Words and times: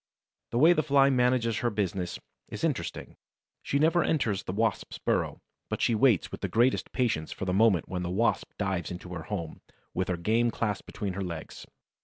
The 0.49 0.57
way 0.57 0.73
the 0.73 0.81
Fly 0.81 1.11
manages 1.11 1.59
her 1.59 1.69
business 1.69 2.17
is 2.49 2.63
interesting. 2.63 3.17
She 3.61 3.77
never 3.77 4.03
enters 4.03 4.41
the 4.41 4.51
Wasp's 4.51 4.97
burrow, 4.97 5.43
but 5.69 5.79
she 5.79 5.93
waits 5.93 6.31
with 6.31 6.41
the 6.41 6.47
greatest 6.47 6.91
patience 6.91 7.31
for 7.31 7.45
the 7.45 7.53
moment 7.53 7.87
when 7.87 8.01
the 8.01 8.09
Wasp 8.09 8.49
dives 8.57 8.89
into 8.89 9.13
her 9.13 9.25
home, 9.25 9.61
with 9.93 10.07
her 10.07 10.17
game 10.17 10.49
clasped 10.49 10.87
between 10.87 11.13
her 11.13 11.23
legs. 11.23 11.67